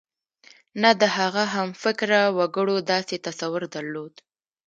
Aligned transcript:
نه 0.81 0.89
د 1.01 1.03
هغه 1.17 1.43
همفکره 1.55 2.21
وګړو 2.37 2.75
داسې 2.91 3.15
تصور 3.27 3.61
درلود. 3.75 4.13